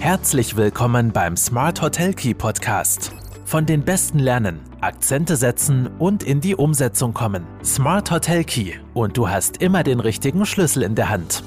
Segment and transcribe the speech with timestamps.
[0.00, 3.12] Herzlich willkommen beim Smart Hotel Key Podcast.
[3.44, 7.44] Von den Besten lernen, Akzente setzen und in die Umsetzung kommen.
[7.64, 11.42] Smart Hotel Key und du hast immer den richtigen Schlüssel in der Hand.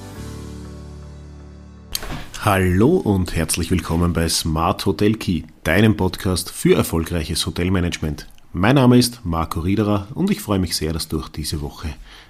[2.42, 8.28] Hallo und herzlich willkommen bei Smart Hotel Key, deinem Podcast für erfolgreiches Hotelmanagement.
[8.52, 11.88] Mein Name ist Marco Riederer und ich freue mich sehr, dass du auch diese Woche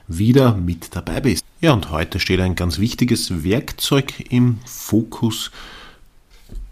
[0.08, 1.44] wieder mit dabei bist.
[1.62, 5.50] Ja, und heute steht ein ganz wichtiges Werkzeug im Fokus,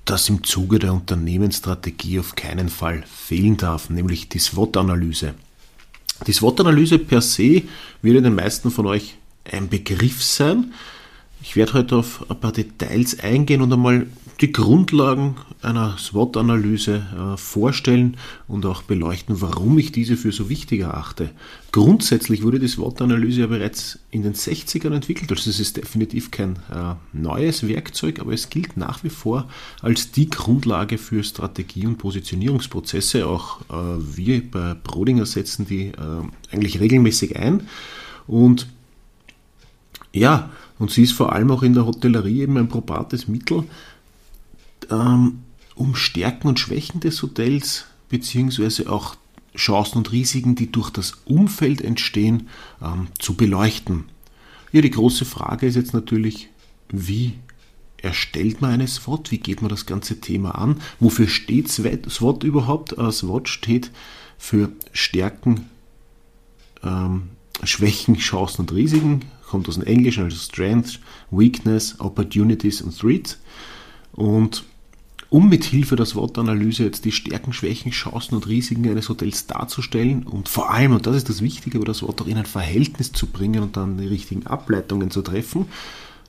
[0.09, 5.35] das im Zuge der Unternehmensstrategie auf keinen Fall fehlen darf, nämlich die SWOT-Analyse.
[6.25, 7.63] Die SWOT-Analyse per se
[8.01, 9.17] wird den meisten von euch
[9.51, 10.73] ein Begriff sein.
[11.43, 14.07] Ich werde heute auf ein paar Details eingehen und einmal
[14.41, 17.03] die Grundlagen einer SWOT-Analyse
[17.33, 18.15] äh, vorstellen
[18.47, 21.31] und auch beleuchten, warum ich diese für so wichtig erachte.
[21.73, 26.55] Grundsätzlich wurde die SWOT-Analyse ja bereits in den 60ern entwickelt, also es ist definitiv kein
[26.73, 29.49] äh, neues Werkzeug, aber es gilt nach wie vor
[29.81, 33.27] als die Grundlage für Strategie- und Positionierungsprozesse.
[33.27, 33.73] Auch äh,
[34.15, 35.91] wir bei Brodinger setzen die
[36.51, 37.67] eigentlich regelmäßig ein
[38.27, 38.67] und
[40.13, 43.65] ja, und sie ist vor allem auch in der Hotellerie eben ein probates Mittel,
[44.89, 45.43] ähm,
[45.75, 49.15] um Stärken und Schwächen des Hotels beziehungsweise auch
[49.55, 52.49] Chancen und Risiken, die durch das Umfeld entstehen,
[52.81, 54.05] ähm, zu beleuchten.
[54.71, 56.49] Ja, die große Frage ist jetzt natürlich,
[56.89, 57.33] wie
[57.97, 59.31] erstellt man eine SWOT?
[59.31, 60.81] Wie geht man das ganze Thema an?
[60.99, 62.97] Wofür steht SWOT überhaupt?
[62.97, 63.91] Äh, SWOT steht
[64.37, 65.69] für Stärken,
[66.83, 67.29] ähm,
[67.63, 70.99] Schwächen, Chancen und Risiken kommt aus dem Englischen, also Strength,
[71.31, 73.39] Weakness, Opportunities und Threats.
[74.13, 74.63] Und
[75.29, 80.23] um mit Hilfe der SWOT-Analyse jetzt die Stärken, Schwächen, Chancen und Risiken eines Hotels darzustellen
[80.23, 83.27] und vor allem, und das ist das Wichtige, das SWOT auch in ein Verhältnis zu
[83.27, 85.67] bringen und dann die richtigen Ableitungen zu treffen,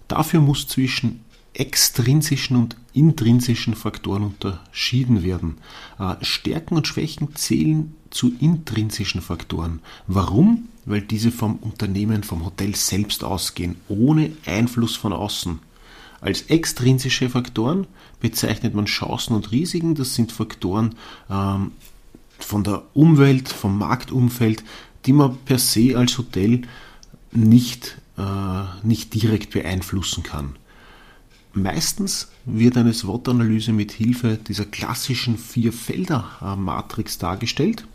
[0.08, 1.20] dafür muss zwischen
[1.54, 5.58] extrinsischen und intrinsischen Faktoren unterschieden werden.
[5.98, 9.80] Äh, Stärken und Schwächen zählen zu intrinsischen Faktoren.
[10.06, 10.68] Warum?
[10.84, 15.58] Weil diese vom Unternehmen, vom Hotel selbst ausgehen, ohne Einfluss von außen.
[16.20, 17.86] Als extrinsische Faktoren
[18.20, 19.94] bezeichnet man Chancen und Risiken.
[19.94, 20.94] Das sind Faktoren
[21.30, 21.72] ähm,
[22.38, 24.62] von der Umwelt, vom Marktumfeld,
[25.06, 26.62] die man per se als Hotel
[27.32, 30.56] nicht, äh, nicht direkt beeinflussen kann.
[31.52, 37.86] Meistens wird eine SWOT-Analyse mit Hilfe dieser klassischen Vier-Felder-Matrix dargestellt.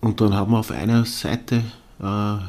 [0.00, 1.64] Und dann haben wir auf einer Seite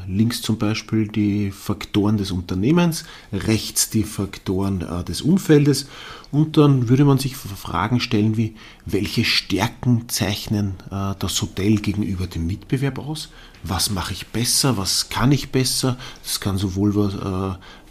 [0.08, 5.86] links zum Beispiel die Faktoren des Unternehmens, rechts die Faktoren äh, des Umfeldes
[6.32, 12.26] und dann würde man sich Fragen stellen wie, welche Stärken zeichnen äh, das Hotel gegenüber
[12.26, 13.28] dem Mitbewerb aus?
[13.62, 14.76] Was mache ich besser?
[14.76, 15.96] Was kann ich besser?
[16.24, 16.92] Das kann sowohl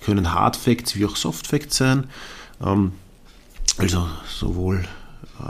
[0.03, 2.05] können Hard Facts wie auch Soft Facts sein.
[2.61, 2.91] Ähm,
[3.77, 4.85] also sowohl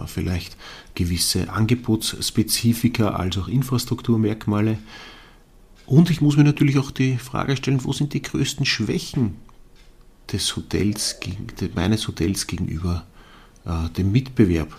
[0.08, 0.58] vielleicht
[0.96, 4.80] gewisse Angebotsspezifika als auch Infrastrukturmerkmale.
[5.86, 9.36] Und ich muss mir natürlich auch die Frage stellen, wo sind die größten Schwächen
[10.32, 11.20] des Hotels,
[11.76, 13.06] meines Hotels gegenüber
[13.66, 14.76] äh, dem Mitbewerb?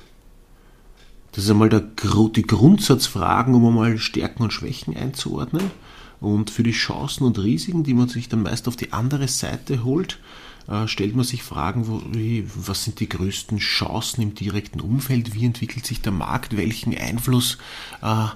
[1.33, 5.71] Das ist einmal der, die Grundsatzfragen, um einmal Stärken und Schwächen einzuordnen.
[6.19, 9.85] Und für die Chancen und Risiken, die man sich dann meist auf die andere Seite
[9.85, 10.19] holt,
[10.67, 15.35] äh, stellt man sich Fragen, wo, wie, was sind die größten Chancen im direkten Umfeld,
[15.35, 17.59] wie entwickelt sich der Markt, welchen Einfluss
[18.03, 18.29] äh,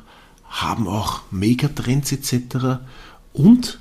[0.51, 2.81] haben auch Megatrends etc.
[3.33, 3.81] Und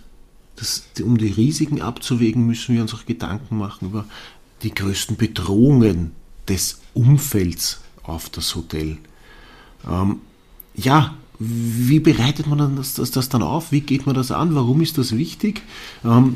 [0.56, 4.06] das, um die Risiken abzuwägen, müssen wir uns auch Gedanken machen über
[4.62, 6.12] die größten Bedrohungen
[6.47, 8.97] des Umfelds auf das Hotel.
[9.88, 10.19] Ähm,
[10.75, 13.72] ja, wie bereitet man das, das, das, dann auf?
[13.72, 14.56] Wie geht man das an?
[14.56, 15.62] Warum ist das wichtig?
[16.03, 16.36] Ähm,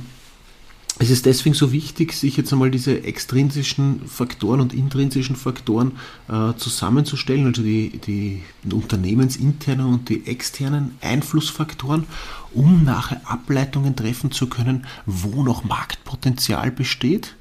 [0.99, 5.93] es ist deswegen so wichtig, sich jetzt einmal diese extrinsischen Faktoren und intrinsischen Faktoren
[6.29, 12.05] äh, zusammenzustellen, also die, die unternehmensinternen und die externen Einflussfaktoren,
[12.53, 17.35] um nachher Ableitungen treffen zu können, wo noch Marktpotenzial besteht,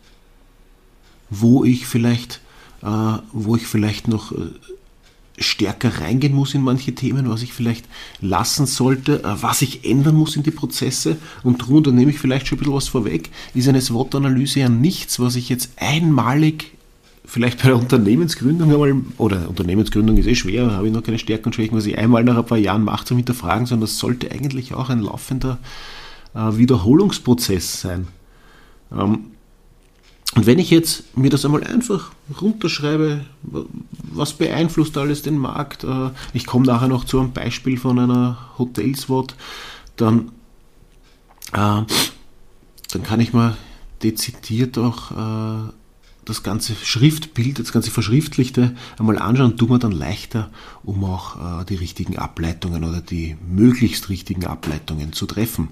[1.29, 2.41] wo ich vielleicht,
[2.83, 4.51] äh, wo ich vielleicht noch äh,
[5.39, 7.87] stärker reingehen muss in manche Themen, was ich vielleicht
[8.21, 11.17] lassen sollte, äh, was ich ändern muss in die Prozesse.
[11.43, 14.69] Und darum, da nehme ich vielleicht schon ein bisschen was vorweg, ist eine SWOT-Analyse ja
[14.69, 16.73] nichts, was ich jetzt einmalig
[17.25, 21.47] vielleicht bei der Unternehmensgründung einmal, oder Unternehmensgründung ist eh schwer, habe ich noch keine Stärken
[21.47, 24.31] und Schwächen, was ich einmal nach ein paar Jahren mache zum Hinterfragen, sondern das sollte
[24.31, 25.59] eigentlich auch ein laufender
[26.35, 28.09] äh, Wiederholungsprozess sein.
[30.35, 36.11] Und wenn ich jetzt mir das einmal einfach runterschreibe, was beeinflusst alles den Markt, äh,
[36.33, 39.35] ich komme nachher noch zu einem Beispiel von einer Hotelswot,
[39.97, 40.33] dann,
[41.53, 41.83] äh,
[42.93, 43.59] dann kann ich mal
[44.03, 45.71] dezidiert auch äh,
[46.25, 50.51] das ganze Schriftbild, das ganze Verschriftlichte einmal anschauen, tut man dann leichter,
[50.85, 55.71] um auch die richtigen Ableitungen oder die möglichst richtigen Ableitungen zu treffen.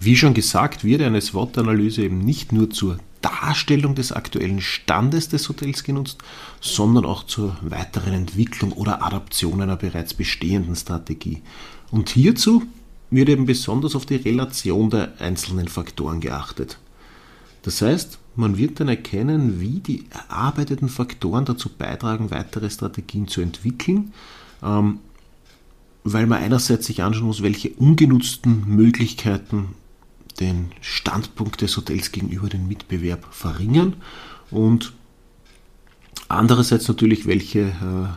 [0.00, 2.96] Wie schon gesagt, wird eine SWOT-Analyse eben nicht nur zur
[3.26, 6.18] Darstellung des aktuellen Standes des Hotels genutzt,
[6.60, 11.42] sondern auch zur weiteren Entwicklung oder Adaption einer bereits bestehenden Strategie.
[11.90, 12.62] Und hierzu
[13.10, 16.78] wird eben besonders auf die Relation der einzelnen Faktoren geachtet.
[17.62, 23.40] Das heißt, man wird dann erkennen, wie die erarbeiteten Faktoren dazu beitragen, weitere Strategien zu
[23.40, 24.12] entwickeln,
[24.62, 24.98] ähm,
[26.04, 29.74] weil man einerseits sich anschauen muss, welche ungenutzten Möglichkeiten
[30.36, 33.96] den Standpunkt des Hotels gegenüber dem Mitbewerb verringern
[34.50, 34.92] und
[36.28, 38.08] andererseits natürlich, welche, äh,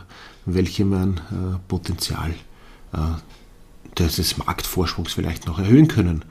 [0.46, 2.34] welche man äh, Potenzial
[2.92, 6.24] äh, des Marktvorsprungs vielleicht noch erhöhen können.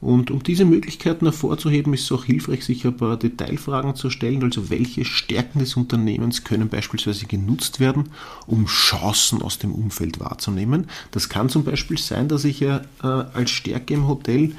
[0.00, 4.42] Und um diese Möglichkeiten hervorzuheben, ist es auch hilfreich, sich ein paar Detailfragen zu stellen.
[4.42, 8.08] Also welche Stärken des Unternehmens können beispielsweise genutzt werden,
[8.46, 10.86] um Chancen aus dem Umfeld wahrzunehmen.
[11.10, 14.54] Das kann zum Beispiel sein, dass ich ja äh, als Stärke im Hotel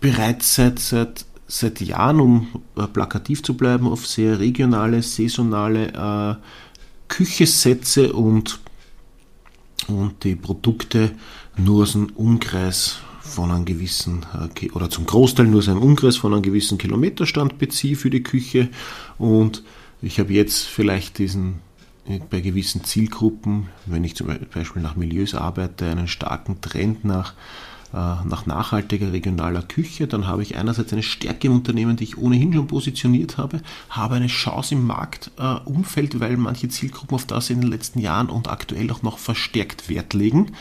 [0.00, 6.42] bereits seit, seit, seit Jahren, um äh, plakativ zu bleiben, auf sehr regionale, saisonale äh,
[7.08, 8.60] Küche setze und,
[9.88, 11.12] und die Produkte
[11.56, 14.24] nur aus einem Umkreis von einem gewissen,
[14.60, 18.68] äh, oder zum Großteil nur seinen Umkreis von einem gewissen Kilometerstand beziehe für die Küche.
[19.18, 19.62] Und
[20.00, 21.60] ich habe jetzt vielleicht diesen
[22.08, 27.34] äh, bei gewissen Zielgruppen, wenn ich zum Beispiel nach Milieus arbeite, einen starken Trend nach,
[27.92, 32.52] nach nachhaltiger regionaler Küche, dann habe ich einerseits eine Stärke im Unternehmen, die ich ohnehin
[32.52, 37.70] schon positioniert habe, habe eine Chance im Marktumfeld, weil manche Zielgruppen auf das in den
[37.70, 40.52] letzten Jahren und aktuell auch noch verstärkt Wert legen.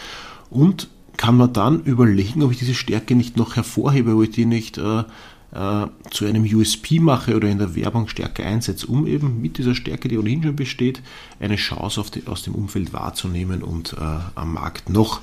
[0.49, 0.87] Und
[1.17, 4.77] kann man dann überlegen, ob ich diese Stärke nicht noch hervorhebe, ob ich die nicht
[4.77, 5.03] äh,
[5.51, 9.75] äh, zu einem USP mache oder in der Werbung stärker einsetze, um eben mit dieser
[9.75, 11.01] Stärke, die ohnehin schon besteht,
[11.39, 15.21] eine Chance die, aus dem Umfeld wahrzunehmen und äh, am Markt noch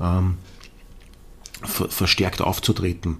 [0.00, 0.38] ähm,
[1.64, 3.18] ver verstärkt aufzutreten.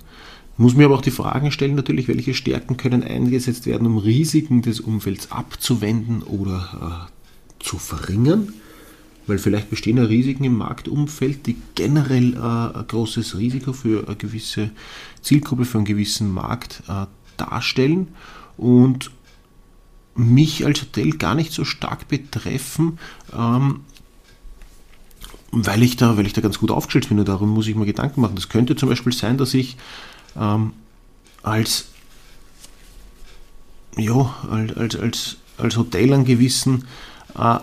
[0.56, 4.62] Muss mir aber auch die Fragen stellen, natürlich, welche Stärken können eingesetzt werden, um Risiken
[4.62, 8.52] des Umfelds abzuwenden oder äh, zu verringern
[9.26, 14.16] weil vielleicht bestehen ja Risiken im Marktumfeld, die generell äh, ein großes Risiko für eine
[14.16, 14.70] gewisse
[15.22, 17.06] Zielgruppe, für einen gewissen Markt äh,
[17.36, 18.08] darstellen
[18.56, 19.10] und
[20.14, 22.98] mich als Hotel gar nicht so stark betreffen,
[23.36, 23.80] ähm,
[25.54, 27.86] weil, ich da, weil ich da ganz gut aufgestellt bin und darum muss ich mir
[27.86, 28.34] Gedanken machen.
[28.34, 29.76] Das könnte zum Beispiel sein, dass ich
[30.38, 30.72] ähm,
[31.42, 31.86] als,
[33.96, 36.86] ja, als, als, als Hotel einen gewissen
[37.38, 37.58] äh,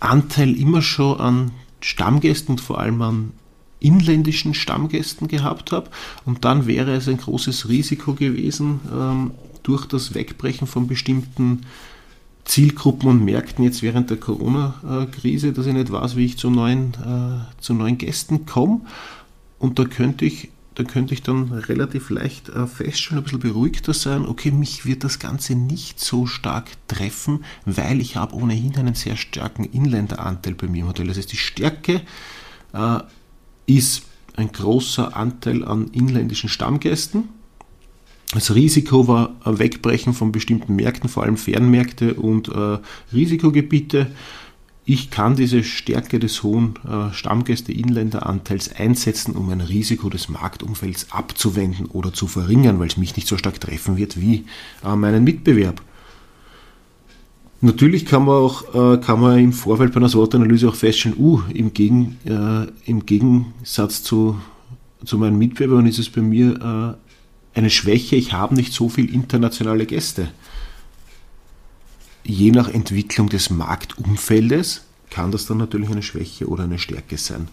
[0.00, 1.50] Anteil immer schon an
[1.80, 3.32] Stammgästen und vor allem an
[3.80, 5.90] inländischen Stammgästen gehabt habe.
[6.24, 9.30] Und dann wäre es ein großes Risiko gewesen, ähm,
[9.62, 11.62] durch das Wegbrechen von bestimmten
[12.46, 16.94] Zielgruppen und Märkten jetzt während der Corona-Krise, dass ich nicht weiß, wie ich zu neuen,
[16.94, 18.80] äh, zu neuen Gästen komme.
[19.58, 23.94] Und da könnte ich da könnte ich dann relativ leicht äh, feststellen, ein bisschen beruhigter
[23.94, 28.94] sein, okay, mich wird das Ganze nicht so stark treffen, weil ich habe ohnehin einen
[28.94, 31.06] sehr starken Inländeranteil bei mir im Hotel.
[31.06, 32.02] Das heißt, die Stärke
[32.74, 32.98] äh,
[33.64, 34.02] ist
[34.36, 37.30] ein großer Anteil an inländischen Stammgästen.
[38.32, 42.78] Das Risiko war Wegbrechen von bestimmten Märkten, vor allem Fernmärkte und äh,
[43.12, 44.08] Risikogebiete
[44.88, 51.86] ich kann diese Stärke des hohen äh, Stammgäste-Inländeranteils einsetzen, um ein Risiko des Marktumfelds abzuwenden
[51.86, 54.44] oder zu verringern, weil es mich nicht so stark treffen wird wie
[54.84, 55.82] äh, meinen Mitbewerb.
[57.60, 61.40] Natürlich kann man auch äh, kann man im Vorfeld bei einer SWOT-Analyse auch feststellen, uh,
[61.52, 64.40] im, Gegen, äh, im Gegensatz zu,
[65.04, 67.05] zu meinen Mitbewerbern ist es bei mir äh,
[67.56, 70.28] eine Schwäche, ich habe nicht so viele internationale Gäste.
[72.22, 77.48] Je nach Entwicklung des Marktumfeldes kann das dann natürlich eine Schwäche oder eine Stärke sein.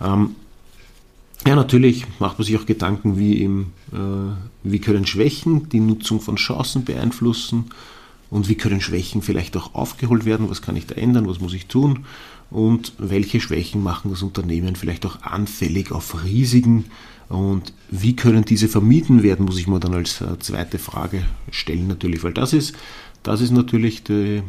[0.00, 0.36] Ähm,
[1.46, 3.96] ja, natürlich macht man sich auch Gedanken, wie, im, äh,
[4.62, 7.66] wie können Schwächen die Nutzung von Chancen beeinflussen
[8.30, 11.54] und wie können Schwächen vielleicht auch aufgeholt werden, was kann ich da ändern, was muss
[11.54, 12.04] ich tun?
[12.50, 16.84] Und welche Schwächen machen das Unternehmen vielleicht auch anfällig auf Risiken
[17.28, 21.88] und wie können diese vermieden werden, muss ich mir dann als äh, zweite Frage stellen
[21.88, 22.74] natürlich, weil das ist
[23.26, 24.42] das ist natürlich die,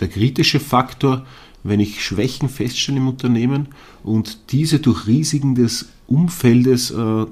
[0.00, 1.24] der kritische Faktor,
[1.62, 3.68] wenn ich Schwächen feststelle im Unternehmen
[4.02, 7.24] und diese durch Risiken des Umfeldes äh,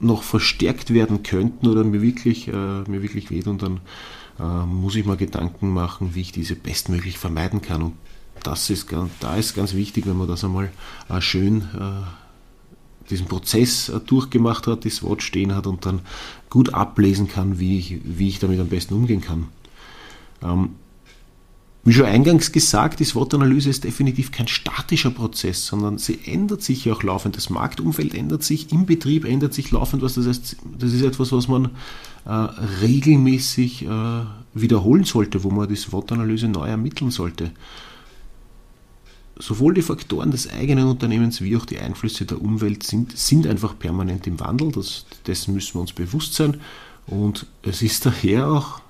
[0.00, 3.80] noch verstärkt werden könnten oder mir wirklich, äh, mir wirklich wehtun, dann
[4.40, 7.82] äh, muss ich mal Gedanken machen, wie ich diese bestmöglich vermeiden kann.
[7.82, 7.92] Und
[8.42, 8.88] das ist,
[9.20, 10.72] da ist ganz wichtig, wenn man das einmal
[11.08, 12.23] äh, schön äh,
[13.10, 16.00] diesen Prozess äh, durchgemacht hat, die SWOT stehen hat und dann
[16.50, 19.48] gut ablesen kann, wie ich, wie ich damit am besten umgehen kann.
[20.42, 20.70] Ähm,
[21.86, 26.86] wie schon eingangs gesagt, die SWOT-Analyse ist definitiv kein statischer Prozess, sondern sie ändert sich
[26.86, 27.36] ja auch laufend.
[27.36, 30.14] Das Marktumfeld ändert sich, im Betrieb ändert sich laufend was.
[30.14, 31.72] Das heißt, das ist etwas, was man
[32.24, 34.20] äh, regelmäßig äh,
[34.54, 37.50] wiederholen sollte, wo man die SWOT-Analyse neu ermitteln sollte.
[39.36, 43.78] Sowohl die Faktoren des eigenen Unternehmens wie auch die Einflüsse der Umwelt sind, sind einfach
[43.78, 44.70] permanent im Wandel.
[44.72, 46.60] Das, dessen müssen wir uns bewusst sein.
[47.06, 48.80] Und es ist daher auch,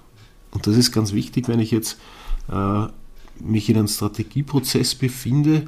[0.50, 1.98] und das ist ganz wichtig, wenn ich jetzt
[2.50, 2.86] äh,
[3.40, 5.66] mich in einem Strategieprozess befinde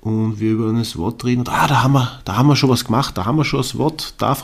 [0.00, 2.70] und wir über ein SWOT reden und ah, da haben wir, da haben wir schon
[2.70, 4.36] was gemacht, da haben wir schon ein SWOT, da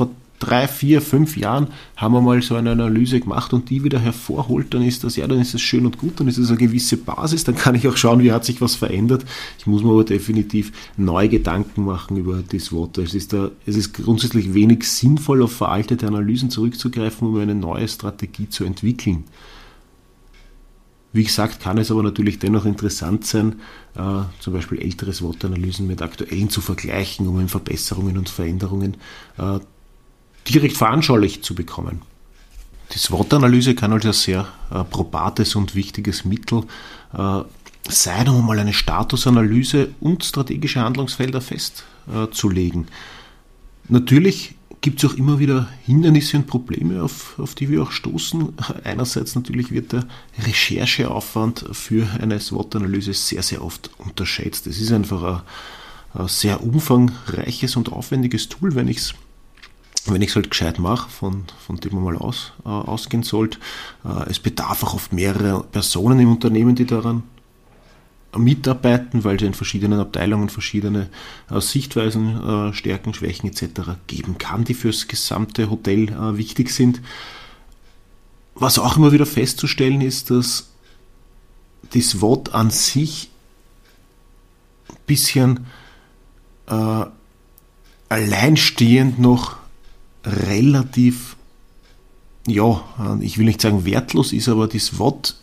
[0.43, 4.75] drei, vier, fünf Jahren haben wir mal so eine Analyse gemacht und die wieder hervorholt,
[4.75, 6.97] dann ist das, ja, dann ist das schön und gut, dann ist das eine gewisse
[6.97, 9.25] Basis, dann kann ich auch schauen, wie hat sich was verändert.
[9.59, 12.99] Ich muss mir aber definitiv neue Gedanken machen über die SWOT.
[12.99, 17.87] Es ist, da, es ist grundsätzlich wenig sinnvoll, auf veraltete Analysen zurückzugreifen, um eine neue
[17.87, 19.25] Strategie zu entwickeln.
[21.15, 23.61] Wie gesagt, kann es aber natürlich dennoch interessant sein,
[23.95, 28.97] äh, zum Beispiel ältere SWOT-Analysen mit aktuellen zu vergleichen, um Verbesserungen und Veränderungen
[29.37, 29.61] äh,
[30.49, 32.03] direkt veranschaulicht zu bekommen.
[32.93, 36.65] Die SWOT-Analyse kann also ein sehr äh, probates und wichtiges Mittel
[37.17, 37.41] äh,
[37.89, 42.87] sein, um mal eine Statusanalyse und strategische Handlungsfelder festzulegen.
[43.89, 48.53] Natürlich gibt es auch immer wieder Hindernisse und Probleme, auf, auf die wir auch stoßen.
[48.85, 50.07] Einerseits natürlich wird der
[50.39, 54.67] Rechercheaufwand für eine SWOT-Analyse sehr, sehr oft unterschätzt.
[54.67, 55.43] Es ist einfach
[56.15, 59.15] ein, ein sehr umfangreiches und aufwendiges Tool, wenn ich es
[60.07, 63.59] wenn ich es halt gescheit mache, von, von dem man mal aus, äh, ausgehen sollte.
[64.05, 67.23] Äh, es bedarf auch oft mehrerer Personen im Unternehmen, die daran
[68.37, 71.09] mitarbeiten, weil es in verschiedenen Abteilungen verschiedene
[71.51, 73.93] äh, Sichtweisen, äh, Stärken, Schwächen etc.
[74.07, 77.01] geben kann, die fürs gesamte Hotel äh, wichtig sind.
[78.55, 80.71] Was auch immer wieder festzustellen ist, dass
[81.93, 83.31] das Wort an sich
[84.89, 85.67] ein bisschen
[86.67, 87.05] äh,
[88.09, 89.57] alleinstehend noch
[90.25, 91.37] relativ,
[92.47, 92.83] ja,
[93.21, 95.37] ich will nicht sagen wertlos ist, aber das Wort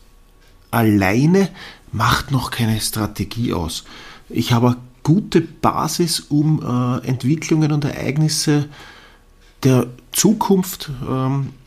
[0.72, 1.50] alleine
[1.92, 3.84] macht noch keine Strategie aus.
[4.30, 8.70] Ich habe eine gute Basis, um äh, Entwicklungen und Ereignisse
[9.64, 11.59] der Zukunft ähm, äh,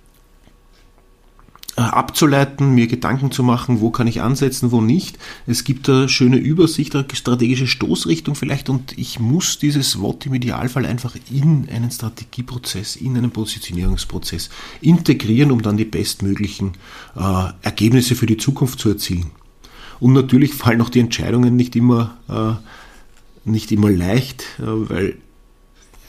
[1.77, 5.19] abzuleiten, mir Gedanken zu machen, wo kann ich ansetzen, wo nicht.
[5.47, 10.35] Es gibt eine schöne Übersicht, eine strategische Stoßrichtung vielleicht und ich muss dieses Wort im
[10.35, 14.51] Idealfall einfach in einen Strategieprozess, in einen Positionierungsprozess
[14.83, 16.73] integrieren, um dann die bestmöglichen
[17.17, 19.31] äh, Ergebnisse für die Zukunft zu erzielen.
[19.99, 25.17] Und natürlich fallen auch die Entscheidungen nicht immer, äh, nicht immer leicht, äh, weil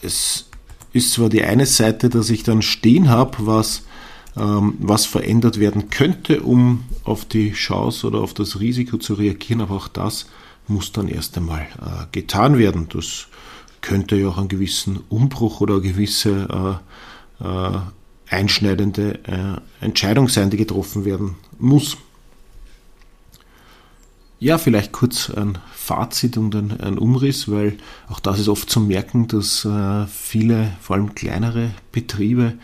[0.02, 0.46] es
[0.92, 3.84] ist zwar die eine Seite, dass ich dann stehen habe, was
[4.36, 9.60] was verändert werden könnte, um auf die Chance oder auf das Risiko zu reagieren.
[9.60, 10.26] Aber auch das
[10.66, 12.88] muss dann erst einmal äh, getan werden.
[12.92, 13.28] Das
[13.80, 16.80] könnte ja auch einen gewissen Umbruch oder eine gewisse
[17.40, 17.78] äh, äh,
[18.28, 21.96] einschneidende Entscheidung sein, die getroffen werden muss.
[24.44, 28.80] Ja, vielleicht kurz ein Fazit und ein, ein, Umriss, weil auch das ist oft zu
[28.80, 32.54] merken, dass äh, viele, vor allem kleinere Betriebe,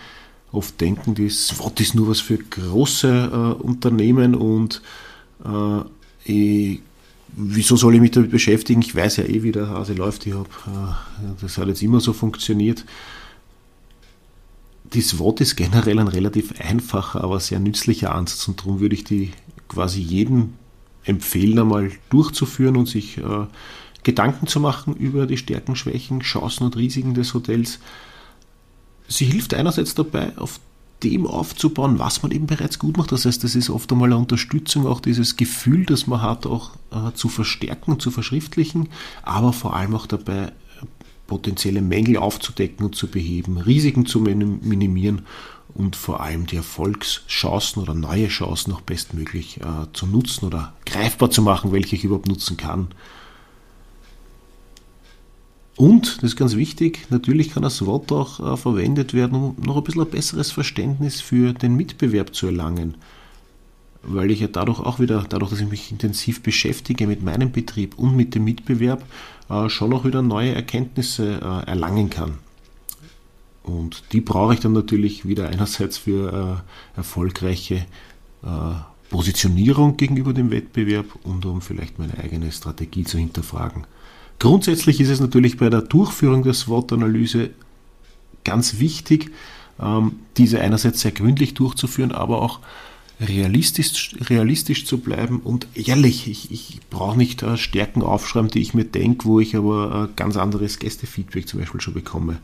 [0.53, 4.83] oft denken, die SWOT ist nur was für große äh, Unternehmen und
[5.45, 5.81] äh,
[6.25, 6.81] ich,
[7.29, 8.83] wieso soll ich mich damit beschäftigen?
[8.83, 10.27] Ich weiß ja eh, wie der Hase läuft.
[10.27, 12.85] Ich hab, äh, das hat jetzt immer so funktioniert.
[14.93, 19.05] Die SWOT ist generell ein relativ einfacher, aber sehr nützlicher Ansatz und darum würde ich
[19.05, 19.31] die
[19.69, 20.55] quasi jedem
[21.05, 23.47] empfehlen, einmal durchzuführen und sich äh,
[24.03, 27.79] Gedanken zu machen über die Stärken, Schwächen, Chancen und Risiken des Hotels
[29.11, 30.61] Sie hilft einerseits dabei, auf
[31.03, 33.11] dem aufzubauen, was man eben bereits gut macht.
[33.11, 36.71] Das heißt, das ist oft einmal eine Unterstützung, auch dieses Gefühl, das man hat, auch
[36.93, 38.89] äh, zu verstärken zu verschriftlichen,
[39.23, 40.53] aber vor allem auch dabei,
[41.27, 45.23] potenzielle Mängel aufzudecken und zu beheben, Risiken zu minimieren
[45.75, 51.31] und vor allem die Erfolgschancen oder neue Chancen noch bestmöglich äh, zu nutzen oder greifbar
[51.31, 52.89] zu machen, welche ich überhaupt nutzen kann.
[55.81, 59.79] Und, das ist ganz wichtig, natürlich kann das Wort auch äh, verwendet werden, um noch
[59.79, 62.99] ein bisschen ein besseres Verständnis für den Mitbewerb zu erlangen.
[64.03, 67.99] Weil ich ja dadurch auch wieder, dadurch, dass ich mich intensiv beschäftige mit meinem Betrieb
[67.99, 69.03] und mit dem Mitbewerb,
[69.49, 72.35] äh, schon auch wieder neue Erkenntnisse äh, erlangen kann.
[73.63, 76.61] Und die brauche ich dann natürlich wieder einerseits für
[76.95, 77.87] äh, erfolgreiche
[78.43, 78.75] äh,
[79.09, 83.87] Positionierung gegenüber dem Wettbewerb und um vielleicht meine eigene Strategie zu hinterfragen.
[84.41, 87.51] Grundsätzlich ist es natürlich bei der Durchführung der SWOT-Analyse
[88.43, 89.31] ganz wichtig,
[89.79, 92.61] ähm, diese einerseits sehr gründlich durchzuführen, aber auch
[93.21, 96.27] realistisch, realistisch zu bleiben und ehrlich.
[96.27, 100.17] Ich, ich brauche nicht äh, Stärken aufschreiben, die ich mir denke, wo ich aber äh,
[100.17, 102.39] ganz anderes Gästefeedback zum Beispiel schon bekomme.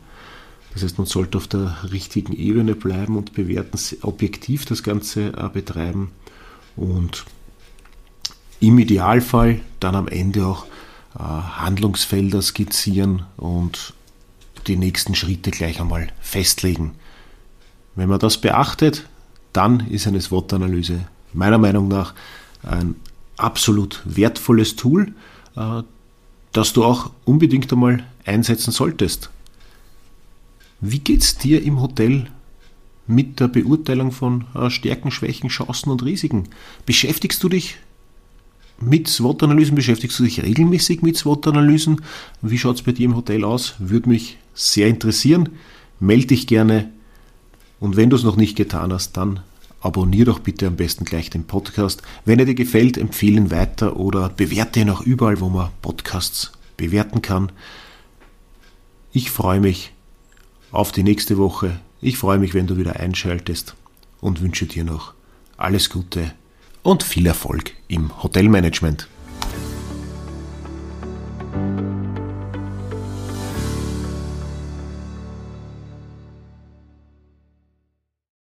[0.73, 5.49] Das heißt, man sollte auf der richtigen Ebene bleiben und bewerten, objektiv das Ganze äh,
[5.51, 6.11] betreiben
[6.75, 7.25] und
[8.59, 10.67] im Idealfall dann am Ende auch
[11.23, 13.93] Handlungsfelder skizzieren und
[14.67, 16.95] die nächsten Schritte gleich einmal festlegen.
[17.95, 19.07] Wenn man das beachtet,
[19.53, 22.13] dann ist eine SWOT-Analyse meiner Meinung nach
[22.63, 22.95] ein
[23.37, 25.13] absolut wertvolles Tool,
[25.55, 25.83] äh,
[26.51, 29.29] das du auch unbedingt einmal einsetzen solltest.
[30.79, 32.29] Wie geht es dir im Hotel
[33.07, 36.49] mit der Beurteilung von äh, Stärken, Schwächen, Chancen und Risiken?
[36.85, 37.77] Beschäftigst du dich
[38.79, 39.75] mit SWOT-Analysen?
[39.75, 42.01] Beschäftigst du dich regelmäßig mit SWOT-Analysen?
[42.41, 43.75] Wie schaut es bei dir im Hotel aus?
[43.79, 45.49] Würde mich sehr interessieren.
[45.99, 46.91] Melde dich gerne.
[47.79, 49.41] Und wenn du es noch nicht getan hast, dann
[49.81, 52.01] abonniere doch bitte am besten gleich den Podcast.
[52.25, 56.51] Wenn er dir gefällt, empfehle ihn weiter oder bewerte ihn auch überall, wo man Podcasts
[56.75, 57.51] bewerten kann.
[59.11, 59.93] Ich freue mich
[60.71, 61.79] auf die nächste Woche.
[62.01, 63.75] Ich freue mich, wenn du wieder einschaltest
[64.21, 65.13] und wünsche dir noch
[65.57, 66.33] alles Gute
[66.87, 69.09] und viel Erfolg im Hotelmanagement.